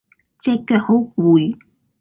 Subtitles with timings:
[0.39, 1.59] 隻腳好攰